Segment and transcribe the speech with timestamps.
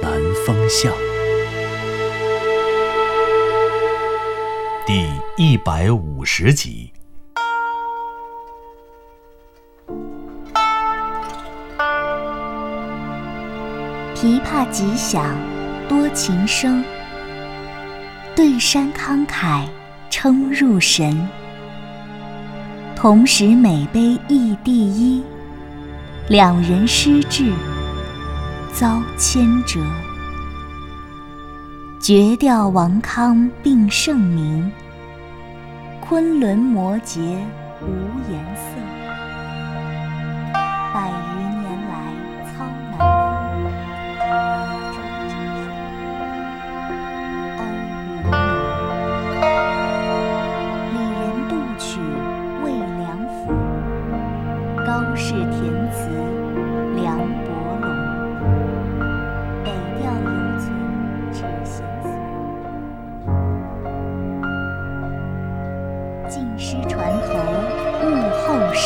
[0.00, 0.12] 南
[0.46, 0.92] 风巷》
[4.86, 6.92] 第一百五十集。
[14.14, 15.36] 琵琶急响，
[15.88, 16.84] 多情声。
[18.34, 19.66] 对山慷慨，
[20.10, 21.28] 称入神。
[22.94, 25.22] 同时每杯亦第一，
[26.28, 27.52] 两人失志，
[28.78, 29.80] 遭牵折。
[31.98, 34.70] 绝调王康并盛名，
[36.00, 37.18] 昆仑摩诘
[37.82, 37.88] 无
[38.30, 38.97] 颜色。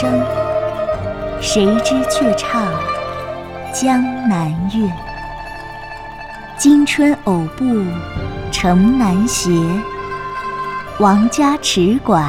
[0.03, 0.21] 后生。
[1.41, 2.63] 谁知却唱
[3.73, 4.91] 江南月？
[6.57, 7.65] 今春偶步
[8.51, 9.51] 城南斜，
[10.99, 12.25] 王家池馆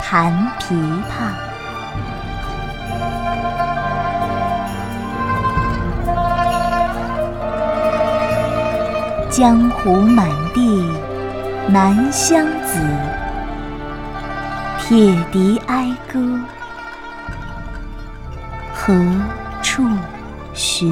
[0.00, 1.32] 弹琵琶。
[9.30, 10.84] 江湖满地
[11.68, 12.80] 南乡子，
[14.78, 15.57] 铁笛
[18.88, 18.94] 何
[19.62, 19.86] 处
[20.54, 20.88] 寻？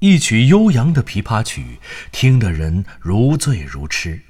[0.00, 1.78] 一曲悠扬的琵琶曲，
[2.10, 4.20] 听得人如醉如痴。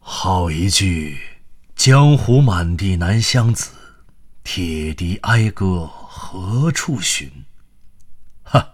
[0.00, 1.20] 好一句
[1.76, 3.70] “江湖满地南乡子，
[4.42, 7.30] 铁笛哀歌何处寻”。
[8.42, 8.70] 哈，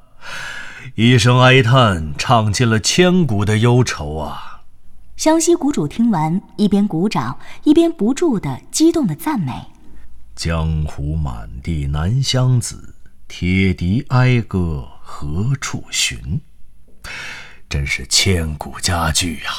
[0.95, 4.52] 一声哀叹，唱尽了千古的忧愁啊！
[5.23, 9.69] 湘西谷主听完，一边鼓掌，一边不住的激动的赞美。
[10.35, 12.97] 江湖满地南乡子，
[13.29, 16.41] 铁笛哀歌何处寻？
[17.69, 19.53] 真是千古佳句呀、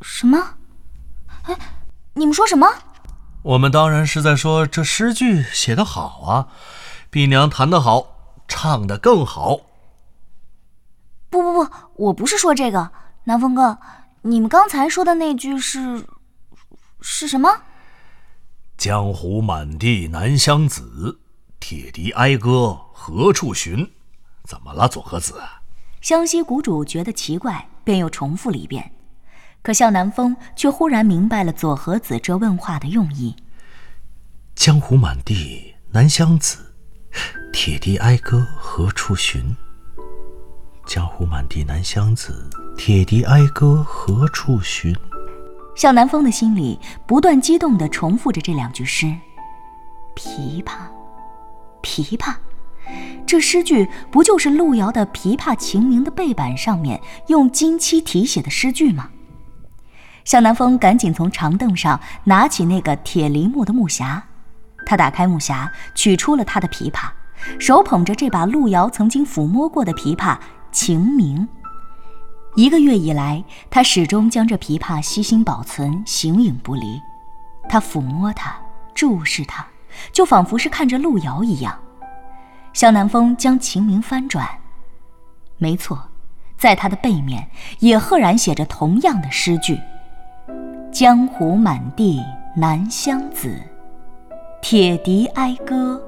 [0.00, 0.54] 什么？
[1.42, 1.54] 哎，
[2.14, 2.66] 你们说什么？
[3.42, 6.48] 我们当然是在说这诗句写得好啊，
[7.10, 9.58] 碧娘弹得好，唱得更好。
[11.28, 12.92] 不不不，我不是说这个。
[13.28, 13.78] 南风哥，
[14.22, 16.06] 你们刚才说的那句是
[17.02, 17.60] 是什么？
[18.78, 21.20] 江湖满地南乡子，
[21.60, 23.92] 铁笛哀歌何处寻？
[24.44, 25.42] 怎么了，左和子？
[26.00, 28.92] 湘西谷主觉得奇怪，便又重复了一遍。
[29.60, 33.36] 可向南风却忽然明白了左和子这问话的用意。
[34.54, 36.74] 江湖满地南乡子，
[37.52, 39.54] 铁笛哀歌何处寻？
[40.88, 44.96] 江湖满地南乡子，铁笛哀歌何处寻？
[45.76, 49.04] 向南风的心里不断激动地重复着这两句诗：
[50.16, 50.72] 琵琶，
[51.82, 52.34] 琵琶。
[53.26, 59.10] 这诗句不就是路遥的《琵琶情明》的背板上面用金漆题写的诗句吗？
[60.24, 64.22] 向南风赶紧从长凳上拿起那个铁梨木的木匣，
[64.86, 67.10] 他打开木匣，取出了他的琵琶，
[67.60, 70.34] 手捧着这把路遥曾经抚摸过的琵琶
[70.72, 71.38] 《晴明》。
[72.56, 77.00] 一个月以来，他始终将这琵琶悉心保存，形影不离。
[77.68, 78.56] 他抚摸它，
[78.94, 79.64] 注视它，
[80.12, 81.78] 就仿佛是看着路遥一样。
[82.72, 84.48] 向南风将《晴明》翻转，
[85.56, 86.08] 没错，
[86.56, 87.48] 在它的背面
[87.78, 89.78] 也赫然写着同样的诗句
[90.90, 92.24] ：“江湖满地
[92.56, 93.60] 南乡子，
[94.62, 96.00] 铁笛哀歌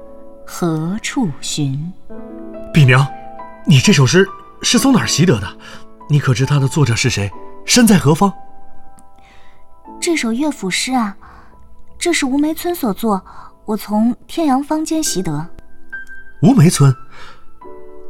[0.45, 1.93] 何处寻？”
[2.73, 3.05] 碧娘，
[3.65, 4.27] 你这首诗
[4.61, 5.57] 是从哪儿习得的？
[6.09, 7.31] 你可知它的作者是谁？
[7.65, 8.31] 身在何方？
[9.99, 11.15] 这首乐府诗啊，
[11.97, 13.23] 这是吴梅村所作，
[13.65, 15.47] 我从天阳坊间习得。
[16.41, 16.93] 吴梅村。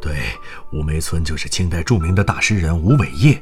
[0.01, 0.17] 对，
[0.73, 3.41] 吴梅村就是清代著名的大诗人吴伟业。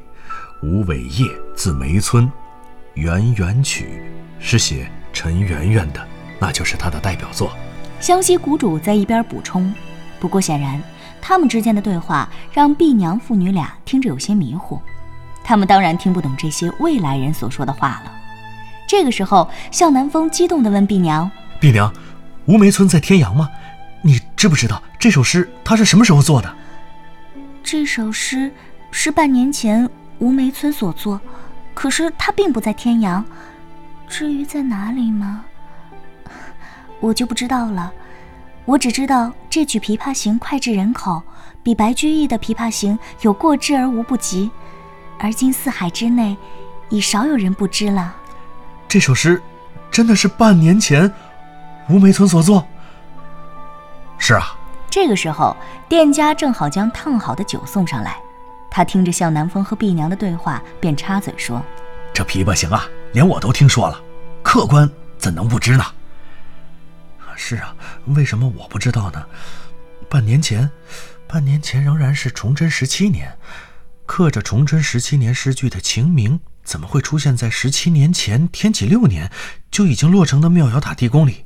[0.62, 1.26] 吴伟业
[1.56, 2.26] 字梅村，
[2.96, 4.04] 《圆圆曲》
[4.44, 6.06] 是写陈圆圆的。
[6.38, 7.52] 那就是他的代表作。
[8.00, 9.74] 湘西谷主在一边补充。
[10.20, 10.82] 不过显然，
[11.22, 14.82] 他们之间的对话让碧娘父女俩听着有些迷糊，
[15.44, 18.12] 他们当然听不懂这些未来人所说的话了。
[18.88, 21.30] 这个时候，向南风激动地问碧娘
[21.60, 21.94] ：“碧娘，
[22.46, 23.50] 吴梅村在天阳吗？
[24.02, 26.56] 你知不知道这首诗他是什么时候做的？”
[27.62, 28.52] 这首诗
[28.90, 29.88] 是半年前
[30.18, 31.22] 吴梅村所作，
[31.74, 33.24] 可是他并不在天阳。
[34.08, 35.46] 至于在哪里吗？
[37.00, 37.94] 我就不知道了。
[38.70, 41.24] 我只知道这曲《琵琶行》脍炙人口，
[41.64, 44.52] 比白居易的《琵琶行》有过之而无不及，
[45.18, 46.38] 而今四海之内，
[46.90, 48.16] 已少有人不知了。
[48.88, 49.42] 这首诗
[49.90, 51.12] 真的是半年前
[51.90, 52.64] 吴梅村所作？
[54.20, 54.56] 是啊。
[54.88, 55.58] 这个时候，
[55.88, 58.22] 店家正好将烫好的酒送上来，
[58.70, 61.60] 他听着向南风和碧娘的对话，便插嘴说
[62.14, 64.00] ：“这《琵琶行》啊，连我都听说了，
[64.44, 64.88] 客官
[65.18, 65.84] 怎能不知呢？”
[67.42, 67.74] 是啊，
[68.08, 69.26] 为什么我不知道呢？
[70.10, 70.70] 半年前，
[71.26, 73.40] 半年前仍然是崇祯十七年，
[74.06, 79.32] 刻着崇祯十七年诗句的晴明，怎么会出现在十七年前天启六年
[79.72, 81.46] 就已经落成的妙瑶塔地宫里？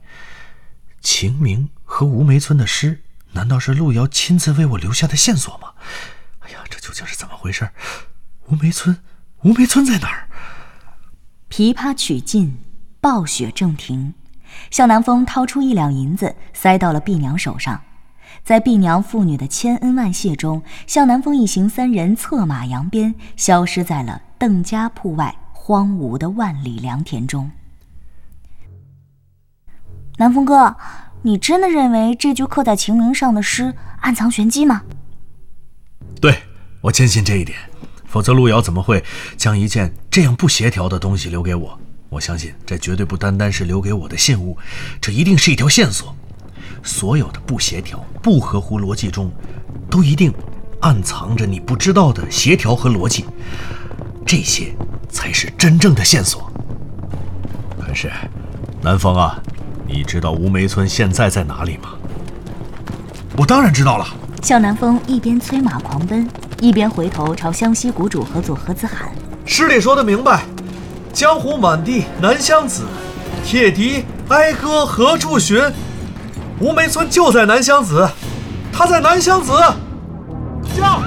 [1.00, 3.04] 晴明和吴梅村的诗，
[3.34, 5.74] 难道是路遥亲自为我留下的线索吗？
[6.40, 7.70] 哎呀，这究竟是怎么回事？
[8.48, 8.98] 吴梅村，
[9.44, 10.28] 吴梅村在哪儿？
[11.50, 12.58] 琵琶曲尽，
[13.00, 14.16] 暴雪正停。
[14.72, 17.82] 向南风掏出一两银子，塞到了碧娘手上。
[18.44, 27.50] 在碧娘父女的千恩万谢中，向南风一行三人策马扬鞭，消失在了邓家铺外荒芜的万里良田中。
[30.18, 30.76] 南风哥，
[31.22, 34.84] 你真的认为这句刻在秦明上的诗暗藏玄机吗？
[36.20, 36.44] 对，
[36.82, 37.58] 我坚信这一点。
[38.06, 39.04] 否则，路遥怎么会
[39.38, 41.80] 将一件这样不协调的东西留给我？
[42.14, 44.56] 我相信这绝对不单单是留给我的信物，
[45.02, 46.16] 这一定是一条线索。
[46.84, 49.32] 所有的不协调、不合乎逻辑中，
[49.90, 50.32] 都一定
[50.82, 53.26] 暗藏着你不知道的协调和逻辑。
[54.26, 54.76] 这些
[55.10, 56.52] 才是真正的线索。
[57.80, 58.12] 可是，
[58.82, 59.42] 南风啊，
[59.88, 61.96] 你知道吴梅村现在在哪里吗？
[63.38, 64.06] 我当然知道了。
[64.44, 66.30] 向南风一边催马狂奔，
[66.60, 69.10] 一边回头朝湘西谷主和左和子喊
[69.46, 70.44] ：“师弟说的明白。”
[71.14, 72.82] 江湖满地南乡子，
[73.46, 75.62] 铁笛哀歌何处寻？
[76.60, 78.10] 吴梅村就在南乡子，
[78.72, 79.52] 他在南乡子。
[80.76, 81.04] 叫！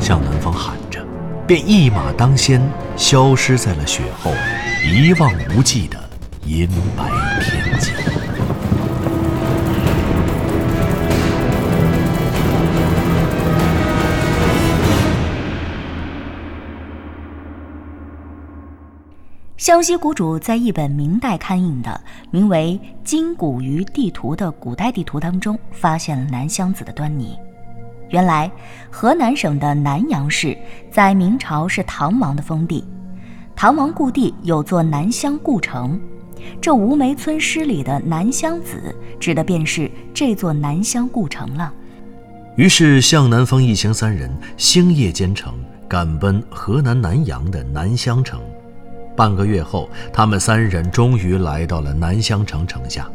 [0.00, 0.98] 向南方喊着，
[1.46, 2.60] 便一马当先，
[2.96, 4.32] 消失在了雪后
[4.84, 5.96] 一望无际的
[6.44, 7.04] 银白
[7.40, 7.92] 天际。
[19.62, 22.00] 湘西谷主在一本明代刊印的
[22.32, 27.38] 名为《金谷鱼地图》的古代地图当中，发现了南乡子的端倪。
[28.08, 28.50] 原来，
[28.90, 30.58] 河南省的南阳市
[30.90, 32.84] 在明朝是唐王的封地，
[33.54, 35.96] 唐王故地有座南乡故城，
[36.60, 41.72] 这吴梅村诗里的南乡子，指的便是这座南乡故城了。
[42.56, 45.54] 于是，向南风一行三人星夜兼程，
[45.86, 48.40] 赶奔河南南阳的南乡城。
[49.16, 53.08] 半个月后，他们三人终于来到了南乡城城下。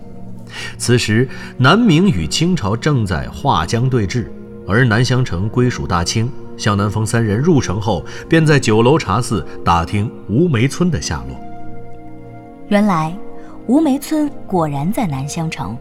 [0.77, 1.27] 此时，
[1.57, 4.27] 南明与清朝正在划江对峙，
[4.67, 6.31] 而南乡城归属大清。
[6.57, 11.37] 向南风三人入城后，便在酒楼茶肆打听吴梅村的下落。
[12.67, 13.15] 原来，
[13.67, 15.77] 吴梅村果然在南乡城，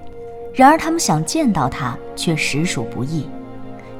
[0.52, 3.26] 然而他们想见到他，却实属不易。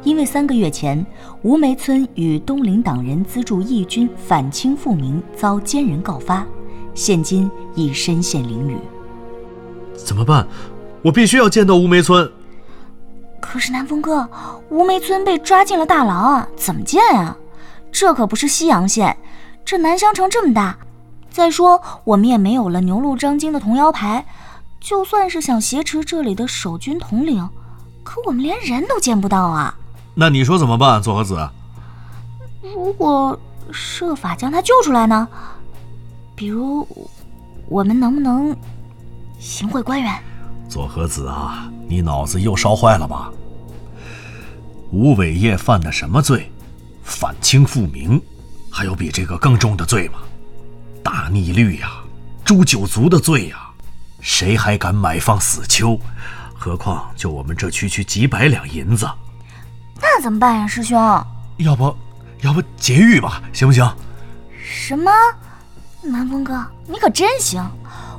[0.07, 1.05] 因为三个月前，
[1.43, 6.47] 吴梅村与东林党人资助义军反清复明，遭奸人告发，
[6.95, 8.79] 现今已身陷囹圄。
[9.97, 10.47] 怎么办？
[11.03, 12.31] 我必须要见到吴梅村。
[13.41, 14.29] 可是南风哥，
[14.71, 17.37] 吴梅村被抓进了大牢啊，怎么见啊？
[17.91, 19.17] 这可不是西阳县，
[19.65, 20.79] 这南乡城这么大，
[21.29, 24.25] 再说我们也没有了牛鹿张金的铜腰牌，
[24.79, 27.49] 就算是想挟持这里的守军统领，
[28.05, 29.77] 可我们连人都见不到啊。
[30.19, 31.47] 那你说怎么办，左和子？
[32.63, 33.39] 如果
[33.71, 35.29] 设法将他救出来呢？
[36.35, 36.89] 比如，
[37.69, 38.57] 我们能不能
[39.39, 40.19] 行贿官员？
[40.71, 43.31] 左和子啊，你脑子又烧坏了吧？
[44.91, 46.51] 吴伟业犯的什么罪？
[47.05, 48.19] 反清复明，
[48.71, 50.21] 还有比这个更重的罪吗？
[51.03, 51.91] 大逆律呀，
[52.43, 53.69] 诛九族的罪呀！
[54.23, 56.01] 谁还敢买放死囚？
[56.55, 59.07] 何况就我们这区区几百两银子。
[60.01, 60.99] 那怎么办呀，师兄？
[61.59, 61.95] 要不，
[62.43, 63.89] 要不劫狱吧，行不行？
[64.63, 65.11] 什么？
[66.03, 67.65] 南风哥，你可真行！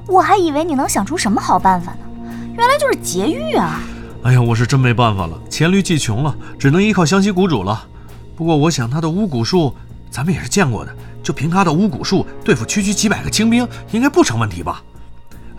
[0.08, 2.00] 我还以为你能想出什么好办法呢，
[2.58, 3.80] 原来就是劫狱啊！
[4.24, 7.86] 哎呀，我是真没办法了，黔驴技穷了，只能依靠湘西谷主了。
[8.36, 9.74] 不过我想他的巫蛊术，
[10.10, 10.94] 咱们也是见过的，
[11.24, 14.82] 就凭他的巫蛊术对付区区几百个清兵，应该不成问题吧？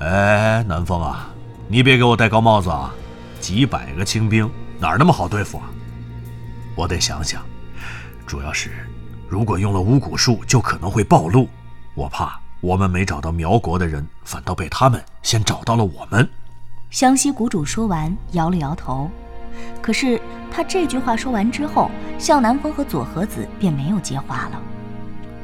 [0.01, 1.29] 哎，南风啊，
[1.69, 2.93] 你别给我戴高帽子啊！
[3.41, 5.65] 几百个清兵哪儿那么好对付啊？
[6.79, 7.43] 我得想想，
[8.25, 8.71] 主要是
[9.29, 11.49] 如果用了巫蛊术，就可能会暴露，
[11.97, 16.29] 我怕我们没找到苗国的人，反倒被他们先找到了我们。
[16.89, 19.11] 湘西谷主说完，摇了摇头。
[19.83, 24.63] 可是他这句话说完之后，向南风和左和子便没有接话了。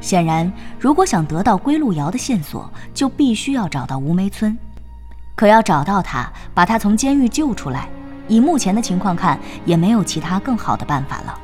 [0.00, 4.56] 显然，如果想得到归路遥的线索，就必须要找到吴梅村。
[5.34, 7.88] 可要找到他，把他从监狱救出来，
[8.28, 11.38] 以目前的情况看，也没有其他更好的办法了。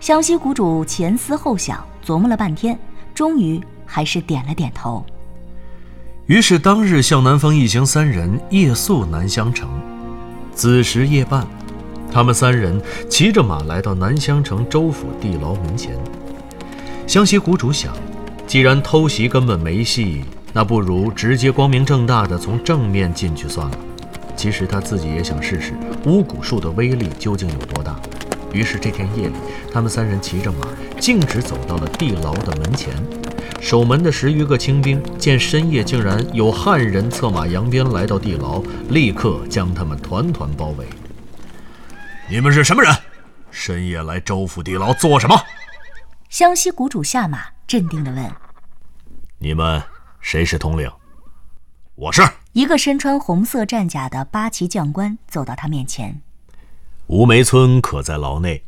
[0.00, 2.78] 湘西谷主前思后想，琢磨了半天，
[3.14, 5.04] 终于还是点了点头。
[6.26, 9.68] 于是当日向南风一行三人夜宿南乡城，
[10.52, 11.46] 子时夜半，
[12.12, 15.96] 他们三人骑着马来到南乡城州府地牢门前。
[17.06, 17.94] 湘西谷主想，
[18.46, 23.78] 既然偷袭根本没戏，那不如直接光明正大的从正面进去算了。
[24.38, 25.74] 其实他自己也想试试
[26.06, 28.00] 巫蛊术的威力究竟有多大。
[28.52, 29.34] 于是这天夜里，
[29.72, 30.68] 他们三人骑着马，
[31.00, 32.94] 径直走到了地牢的门前。
[33.60, 40.86] 守门的十余个清兵见深夜竟然有汉人策马扬鞭来到地牢，立刻将他们团团包围。
[42.30, 42.94] 你们是什么人？
[43.50, 45.36] 深夜来州府地牢做什么？
[46.30, 48.32] 湘西谷主下马，镇定地问
[49.38, 49.82] ：“你们
[50.20, 50.88] 谁是统领？”
[51.96, 52.22] 我是
[52.58, 56.20] 一个身穿红色战甲的八旗将官，走到他面前。
[57.06, 58.64] 吴梅村可在牢内？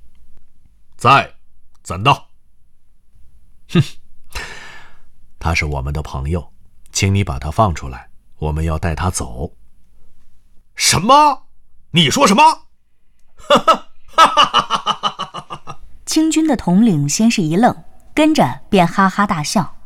[0.97, 1.35] 在，
[1.83, 2.15] 怎的？
[3.69, 3.83] 哼。
[5.41, 6.53] 他是我们的朋友，
[6.93, 9.57] 请你把他放出来，我们要带他走。
[10.77, 11.49] 什么？
[11.91, 12.43] 你说什么？
[13.35, 15.79] 哈哈哈哈哈！
[16.07, 17.75] 清军的统领先是一愣，
[18.15, 19.80] 跟着便哈哈大笑。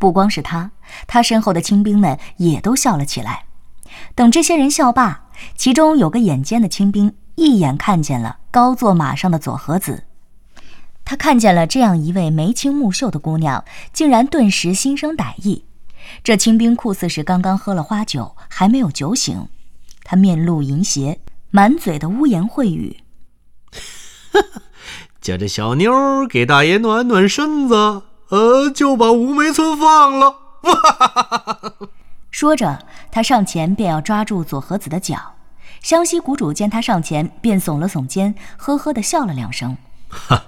[0.00, 0.72] 不光是他，
[1.06, 3.44] 他身后的清兵们也都笑了起来。
[4.14, 10.04] 等这些人笑罢，其中有个眼尖的清兵一眼看见了高坐马上的左和子。
[11.04, 15.66] 他看见了这样一位眉清目秀的姑娘，竟然顿时心生歹意。
[16.24, 19.48] 这清兵酷似是刚刚喝了花酒，还没有酒醒。
[20.02, 22.96] 他面露淫邪，满嘴的污言秽语，
[25.20, 25.92] 叫这小妞
[26.26, 30.36] 给大爷暖暖身子，呃，就把吴梅村放了。
[32.30, 32.78] 说着，
[33.10, 35.34] 他上前便要抓住左和子的脚。
[35.82, 39.76] 湘西谷主见他上前，便耸了耸肩，呵呵的笑了两声。
[40.08, 40.42] 哈。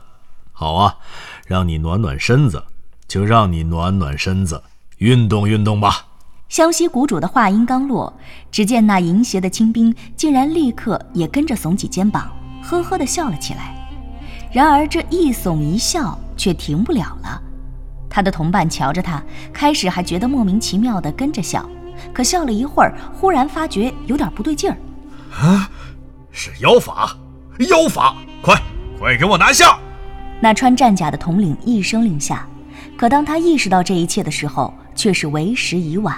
[0.52, 0.98] 好啊，
[1.46, 2.62] 让你暖暖身子，
[3.08, 4.62] 就让你暖暖身子，
[4.98, 6.06] 运动运动吧。
[6.48, 8.12] 湘西谷主的话音刚落，
[8.52, 12.30] 只见那淫邪的清兵竟然立刻也跟着耸起肩膀，
[12.62, 13.74] 呵呵的笑了起来。
[14.52, 17.42] 然而这一耸一笑却停不了了。
[18.12, 19.22] 他的同伴瞧着他，
[19.54, 21.66] 开始还觉得莫名其妙的跟着笑，
[22.12, 24.76] 可笑了一会儿，忽然发觉有点不对劲儿。
[25.34, 25.70] 啊，
[26.30, 27.16] 是妖法！
[27.70, 28.14] 妖法！
[28.42, 28.54] 快
[28.98, 29.78] 快给我拿下！
[30.42, 32.46] 那穿战甲的统领一声令下，
[32.98, 36.14] 可当他意识到这一切的时候，却是为时已晚。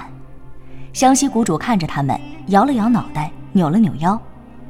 [0.93, 4.21] 湘西谷主看着他们，摇了摇脑袋，扭了扭腰，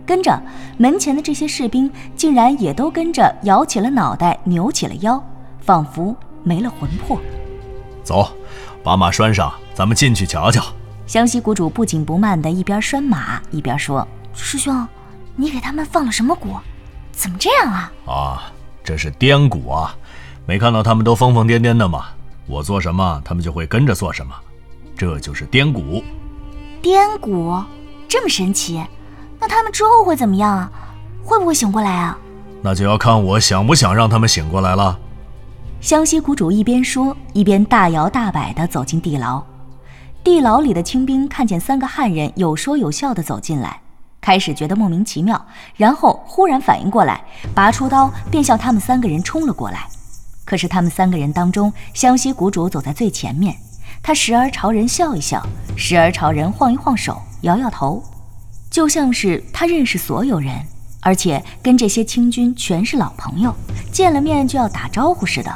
[0.05, 0.39] 跟着
[0.77, 5.23] 门前的这些士兵竟然也都跟着摇起了脑袋，扭起了腰，
[5.61, 6.15] 仿佛
[6.45, 7.21] 没了魂魄。
[8.05, 8.29] 走，
[8.85, 10.63] 把马拴上，咱们进去瞧瞧。
[11.07, 14.87] 湘西谷主不紧不慢的一边拴马一边说：“师兄，
[15.35, 16.61] 你给他们放了什么蛊？
[17.11, 18.43] 怎么这样啊？”啊。
[18.87, 19.97] 这是颠蛊啊！
[20.45, 22.05] 没看到他们都疯疯癫癫的吗？
[22.47, 24.35] 我做什么，他们就会跟着做什么，
[24.95, 26.05] 这就是颠蛊。
[26.83, 27.65] 颠蛊
[28.07, 28.85] 这么神奇，
[29.41, 30.71] 那他们之后会怎么样啊？
[31.25, 32.19] 会不会醒过来啊？
[32.61, 34.99] 那就要看我想不想让他们醒过来了。
[35.85, 39.45] 湘西谷主一边说，一边大摇大摆地走进地牢。
[40.25, 43.79] 地牢里的清兵看见三个汉人有说有笑地走进来。
[44.19, 47.23] 开始觉得莫名其妙，然后忽然反应过来，
[47.55, 49.87] 拔出刀便向他们三个人冲了过来。
[50.47, 53.55] 可是他们三个人当中，湘西谷主走在最前面，
[54.03, 58.03] 他时而朝人笑一笑，时而朝人晃一晃手，摇摇头，
[58.71, 60.51] 就像是他认识所有人，
[61.03, 63.55] 而且跟这些清军全是老朋友，
[63.93, 65.55] 见了面就要打招呼似的。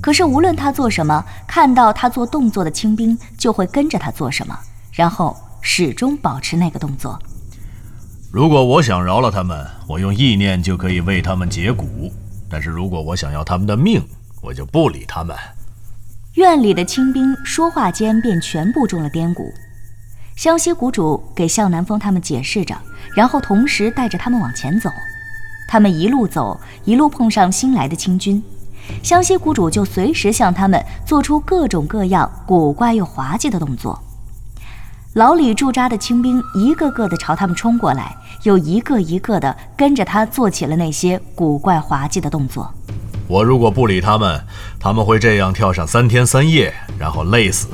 [0.00, 4.58] 可是无论他做什么，看到他做动作的清兵就会跟着他做什么，
[4.92, 7.18] 然后始终保持那个动作。
[8.32, 11.84] 如果我想饶了他们，我用意念就可以为他们解蛊；
[12.48, 14.02] 但是如果我想要他们的命，
[14.40, 15.36] 我就不理他们。
[16.34, 19.52] 院里的清兵说话间便全部中了颠蛊。
[20.36, 22.74] 湘西谷主给向南风他们解释着，
[23.14, 24.88] 然后同时带着他们往前走。
[25.68, 28.42] 他们一路走，一路碰上新来的清军，
[29.02, 33.98] 湘西谷主就随时向他们做出各种各样古怪又滑稽的动作。
[35.14, 42.72] 老李驻扎的清兵一个个的朝他们冲过来，又一个一个的跟着他做起了那些古怪滑稽的动作。
[43.26, 44.44] 我如果不理他们，
[44.78, 47.68] 他们会这样跳上三天三夜，然后累死。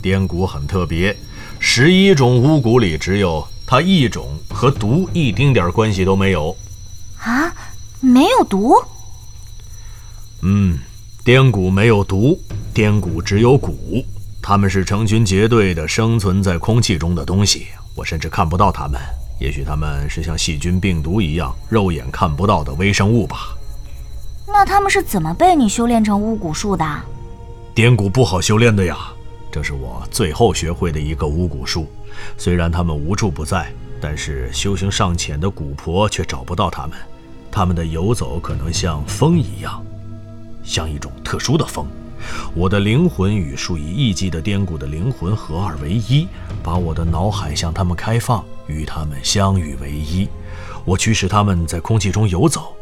[0.00, 1.14] 颠蛊很特别。
[1.58, 6.56] 十一种巫蛊里，只有它一种和毒一丁点关系都没有。
[7.22, 7.52] 啊，
[8.00, 8.74] 没有毒？
[10.42, 10.78] 嗯，
[11.24, 12.38] 颠蛊没有毒，
[12.74, 14.04] 颠蛊只有蛊。
[14.42, 19.00] 它们是成群结队的生存在空气中的东西，我甚至看不到它们。
[19.38, 23.56] 也许它们是像细菌、病毒一样肉眼看不到的微生物吧。
[24.46, 26.84] 那他们是怎么被你修炼成巫蛊术的？
[27.74, 28.96] 颠蛊不好修炼的呀。
[29.50, 31.86] 这是我最后学会的一个巫蛊术，
[32.36, 36.96] 虽然它们无处不在，但是修行尚浅的蛊婆却找不到它们。
[37.50, 39.84] 他们的游走可能像风一样，
[40.62, 41.86] 像一种特殊的风。
[42.54, 46.28] 我的灵魂与数以亿计的颠蛊的灵魂合二为一，
[46.62, 50.28] 把我的脑海向他们开放，与他们相遇为一。
[50.84, 52.74] 我驱使他们在空气中游走，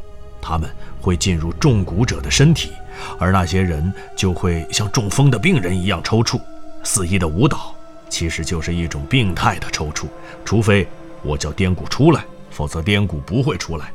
[0.43, 0.69] 他们
[1.01, 2.71] 会进入中蛊者的身体，
[3.19, 6.39] 而那些人就会像中风的病人一样抽搐。
[6.83, 7.75] 肆意的舞蹈，
[8.11, 10.07] 其实就是一种病态的抽搐。
[10.45, 10.87] 除非
[11.23, 13.91] 我叫颠骨出来，否则颠骨不会出来。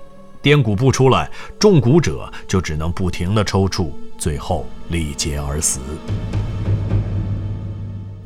[0.46, 5.80] 颠鼓不出来，中蛊者就只能不停地抽搐，最后力竭而死。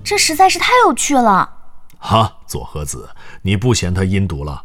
[0.03, 1.49] 这实在是太有趣了！
[1.97, 3.07] 哈，左和子，
[3.43, 4.63] 你不嫌他阴毒了？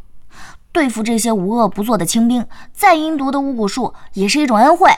[0.73, 4.91] 对付这些无恶不作的清兵，再阴毒的巫蛊术也是一种恩惠。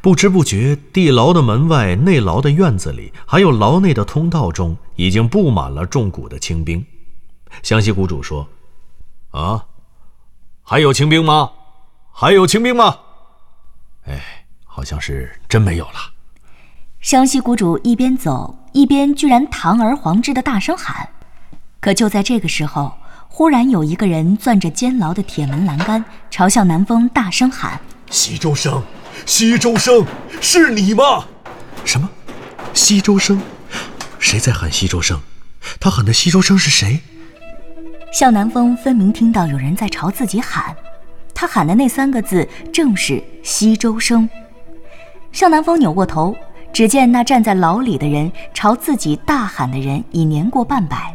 [0.00, 6.86] 不知不觉，地牢的门外、内牢的院子里，还有牢内的通道中，已经布满了中蛊的清兵。
[7.64, 8.46] 湘西谷主说
[9.34, 9.64] ：“啊，
[10.70, 11.52] 还有清兵吗？
[12.12, 12.98] 还有清兵吗？”
[14.04, 16.12] 哎，好像是真没有了。
[17.00, 21.08] 湘西谷主一边走一边居然堂而皇之的大声喊。
[21.80, 22.92] 可就在这个时候，
[23.28, 28.82] 忽然有一个人攥着监牢的铁门栏杆，朝向南风大声喊：“西周生！”
[29.24, 30.04] 西周生，
[30.42, 31.24] 是你吗？
[31.86, 32.10] 什么？
[32.74, 33.40] 西周生？
[34.18, 35.18] 谁在喊西周生？
[35.80, 37.00] 他喊的西周生是谁？
[38.12, 40.74] 向南风分明听到有人在朝自己喊，
[41.34, 44.28] 他喊的那三个字正是西周生。
[45.32, 46.34] 向南风扭过头，
[46.72, 51.14] 只见那站在牢里的人朝自己大喊的人已年过半百，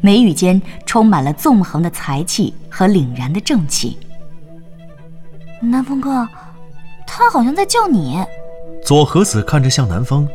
[0.00, 3.98] 眉宇间充满了纵横的才气和凛然的正气。
[5.60, 6.28] 南风哥。
[7.14, 8.24] 他好像在叫你。
[8.86, 10.26] 左和子看着向南风，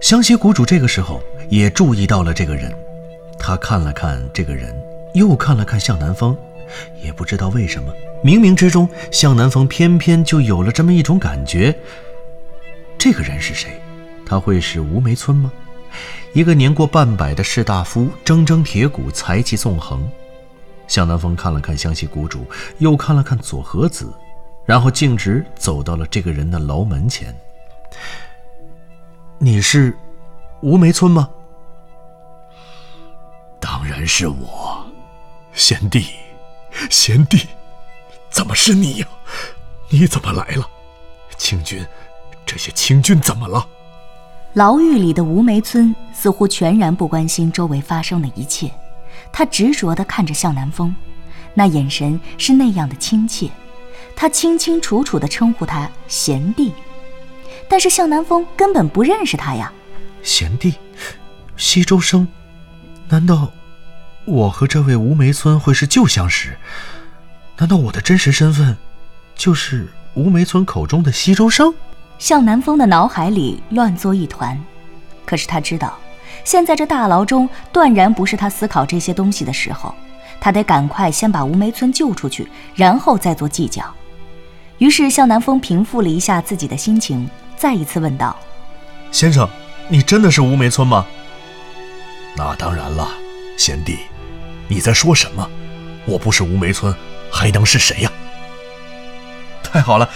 [0.00, 2.74] 湘西谷主这个时候也注意到了这个人，
[3.38, 4.74] 他看了看这个人，
[5.14, 6.36] 又看了看向南风，
[7.02, 11.76] 也不知道为什么，冥冥之中，向南风偏偏就有了这么一种感觉。
[12.98, 13.80] 这个人是谁？
[14.26, 15.52] 他会是吴梅村吗？
[16.32, 20.06] 一个年过半百的士大夫，铮铮铁骨，才气纵横。
[20.88, 22.44] 向南风看了看湘西谷主，
[22.78, 24.12] 又看了看左和子。
[24.66, 27.34] 然后径直走到了这个人的牢门前。
[29.38, 29.94] 你是
[30.62, 31.28] 吴梅村吗？
[33.60, 34.83] 当然是我，
[35.54, 36.06] 贤弟，
[36.90, 37.46] 贤弟，
[38.28, 39.06] 怎么是你呀？
[39.88, 40.68] 你怎么来了？
[41.36, 41.84] 清军，
[42.44, 43.66] 这些清军怎么了？
[44.54, 48.70] 牢狱里的吴梅村似乎全然不关心周围发生的一切，
[49.32, 50.94] 他执着地看着向南风，
[51.54, 53.48] 那眼神是那样的亲切。
[54.16, 56.72] 他清清楚楚地称呼他贤弟，
[57.68, 59.72] 但是向南风根本不认识他呀。
[60.22, 60.74] 贤弟，
[61.56, 62.26] 西周生，
[63.08, 63.50] 难道
[64.26, 66.56] 我和这位吴梅村会是旧相识？
[67.58, 68.76] 难道我的真实身份
[69.36, 71.72] 就是吴梅村口中的西周生？
[72.18, 74.58] 向南风的脑海里乱作一团，
[75.26, 75.98] 可是他知道，
[76.44, 79.94] 现在这大牢中断然不是他思考这些东西的时候，
[80.40, 83.84] 他得赶快先把吴梅村救出去，然后再做计较。
[84.78, 88.36] 于是向南风平复了一下自己的心情，再一次问道
[89.12, 89.48] ：“先生，
[89.88, 91.04] 你真的是吴梅村吗
[92.36, 93.08] ？”“那当然了，
[93.56, 93.98] 贤弟，
[94.68, 95.48] 你在说什么？
[96.06, 96.94] 我不是吴梅村，
[97.30, 98.12] 还能是谁呀
[99.62, 100.08] ？”“太好了，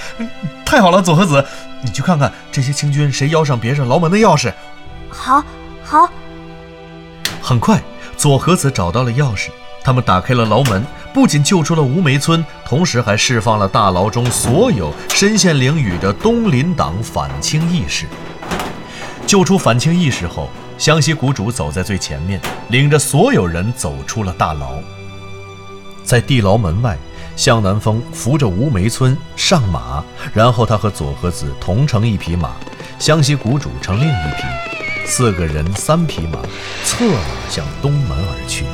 [0.65, 1.45] 太好了，左和子，
[1.83, 4.53] 你去看看这些清军谁腰上别着牢门的钥匙。
[5.11, 5.43] ”“好，
[5.85, 6.09] 好。”
[7.41, 7.81] 很快，
[8.17, 9.49] 左和子找到了钥匙。
[9.83, 10.85] 他们打开了牢门，
[11.15, 18.07] 不仅救出了吴梅村，同时还释放了大牢中所有身陷囹圄的东林党反清义士。
[19.27, 24.79] 救出反清义士后，湘西谷主走在最前面，领着所有人走出了大牢。
[26.05, 26.97] 在地牢门外，
[27.35, 32.53] 向南风扶着吴梅村上马，然后他和左和子同乘一匹马，
[32.99, 34.45] 湘西谷主乘另一匹，
[35.05, 36.38] 四个人三匹马，
[36.85, 38.64] 策马向东门而去。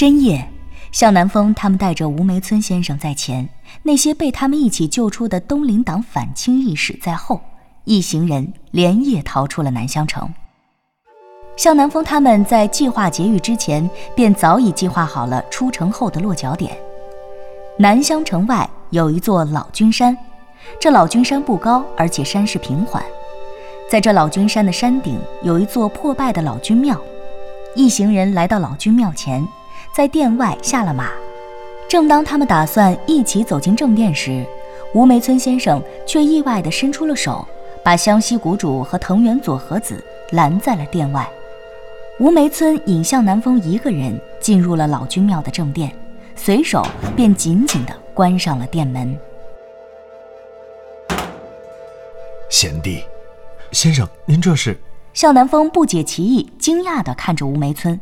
[0.00, 0.48] 深夜，
[0.92, 3.46] 向南风他们带着吴梅村先生在前，
[3.82, 7.38] 那些被他们一起救出的东林党反清义士在后，
[7.84, 10.32] 一行人连夜逃出了南乡城。
[11.54, 16.74] 向南风他们在计划劫狱之前，便早已计划好了出城后的落脚点。
[17.76, 20.16] 南乡城外有一座老君山，
[20.80, 23.04] 这老君山不高，而且山势平缓。
[23.90, 26.98] 在这老君山的山顶有一座破败的老君庙，
[27.76, 29.46] 一行人来到老君庙前。
[30.00, 31.10] 在殿外下了马，
[31.86, 34.46] 正当他们打算一起走进正殿时，
[34.94, 37.46] 吴梅村先生却意外地伸出了手，
[37.84, 41.28] 把湘西谷主和藤原佐和子拦在了殿外。
[42.18, 45.94] 吴梅村引向南风一个人进入了老君庙的正殿，
[46.34, 46.82] 随手
[47.14, 49.14] 便紧紧地关上了殿门。
[52.48, 53.04] 贤弟，
[53.70, 54.80] 先生，您这是？
[55.12, 58.00] 向南风不解其意，惊讶地看着吴梅村。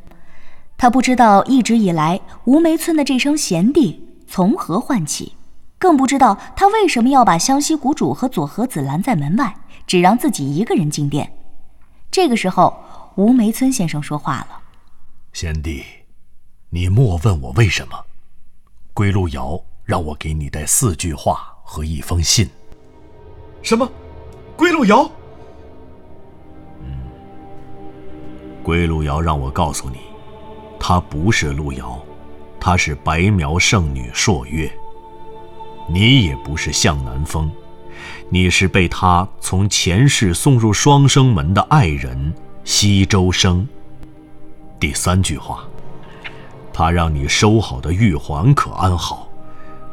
[0.78, 5.32] 他不知道一直以来吴梅村的这声贤弟从何唤起，
[5.76, 9.56] 更不知道他为什么要把湘西谷主和左和子拦在门外，
[9.88, 11.36] 只让自己一个人进殿。
[12.12, 12.76] 这个时候，
[13.16, 14.62] 吴梅村先生说话了
[15.34, 15.82] ：“贤弟，
[16.70, 17.98] 你莫问我为什么。
[18.94, 22.48] 归路遥让我给你带四句话和一封信。
[23.62, 23.90] 什么？
[24.56, 25.10] 归路遥？
[26.80, 26.98] 嗯，
[28.62, 29.98] 归路遥让我告诉你。”
[30.78, 31.98] 她不是路遥，
[32.60, 34.70] 她是白苗圣女朔月。
[35.90, 37.50] 你也不是向南风，
[38.28, 43.66] 你是被他从前世送入双生门的爱人西周生。
[44.78, 45.64] 第三句话，
[46.74, 49.28] 他让你收好的玉环可安好，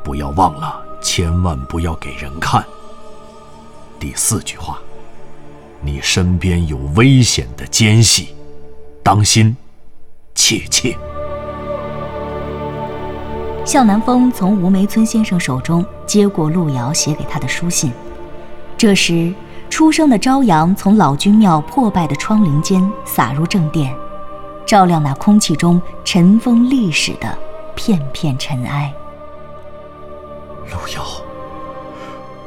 [0.04, 2.64] 不要忘了，千万不要给人看。
[3.98, 4.78] 第四句话，
[5.82, 8.36] 你身边有危险的奸细，
[9.02, 9.56] 当心。
[10.36, 10.96] 切切。
[13.66, 17.92] 向南风从吴梅村先生手中接过路遥写给他的书信。
[18.78, 19.34] 这时，
[19.70, 23.96] 初升的朝阳从老君庙破败的窗棂间洒入正殿，
[24.68, 27.36] 照亮那空气中尘封历史的
[27.74, 28.94] 片片尘埃。
[30.70, 31.04] 路遥，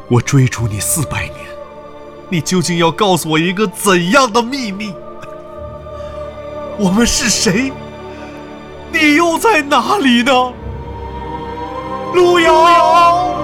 [0.09, 1.37] 我追逐你四百年，
[2.29, 4.94] 你究竟要告诉我一个怎样的秘密？
[6.81, 7.73] 我们是谁？
[8.93, 10.33] 你又在哪里呢？
[12.14, 13.35] 路遥。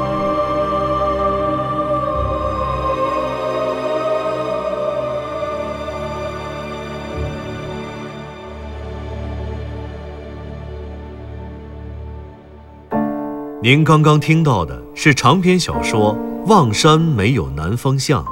[13.61, 16.15] 您刚刚听到的是长篇小说
[16.49, 18.25] 《望山没有南方向》，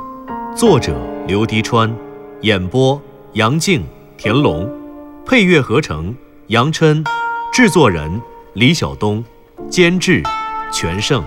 [0.56, 0.94] 作者
[1.26, 1.92] 刘迪川，
[2.42, 3.00] 演播
[3.32, 3.82] 杨静、
[4.16, 4.81] 田龙。
[5.24, 6.14] 配乐合成
[6.48, 7.04] 杨琛，
[7.52, 8.20] 制作人
[8.54, 9.24] 李晓东，
[9.70, 10.22] 监制
[10.72, 11.22] 全胜。